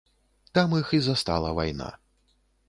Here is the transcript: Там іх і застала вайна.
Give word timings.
Там 0.55 0.73
іх 0.79 0.89
і 0.99 1.01
застала 1.09 1.53
вайна. 1.61 1.91